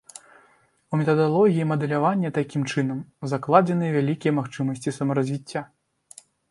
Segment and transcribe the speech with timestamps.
[0.91, 2.99] У метадалогіі мадэлявання, такім чынам,
[3.35, 5.61] закладзеныя вялікія магчымасці самаразвіцця.